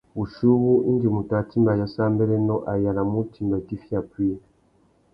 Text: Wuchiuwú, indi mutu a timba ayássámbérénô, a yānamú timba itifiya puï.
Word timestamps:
Wuchiuwú, 0.15 0.71
indi 0.89 1.07
mutu 1.15 1.33
a 1.39 1.41
timba 1.49 1.69
ayássámbérénô, 1.73 2.55
a 2.71 2.73
yānamú 2.83 3.19
timba 3.33 3.55
itifiya 3.61 3.99
puï. 4.09 4.29